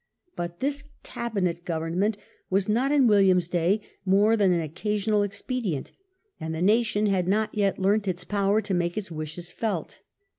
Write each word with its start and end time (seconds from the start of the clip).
But 0.35 0.61
this 0.61 0.85
"Cabinet 1.03 1.63
government" 1.63 2.17
was 2.49 2.67
not, 2.67 2.91
in 2.91 3.05
William's 3.05 3.47
day, 3.47 3.81
more 4.03 4.35
than 4.35 4.51
an 4.51 4.61
occasional 4.61 5.21
expedient, 5.21 5.91
and 6.39 6.55
the 6.55 6.59
nation 6.63 7.05
had 7.05 7.27
not 7.27 7.53
yet 7.53 7.77
learnt 7.77 8.07
its 8.07 8.23
power 8.23 8.61
to 8.61 8.73
make 8.73 8.97
its 8.97 9.11
wishes 9.11 9.51
felt. 9.51 10.01